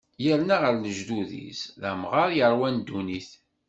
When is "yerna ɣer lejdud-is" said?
0.23-1.61